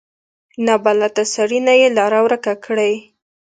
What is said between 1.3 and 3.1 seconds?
سړي نه یې لاره ورکه کړي.